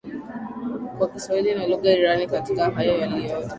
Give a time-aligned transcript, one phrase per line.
[0.97, 3.49] kwa Kiswahili na lugha irani katika hayo yaliyota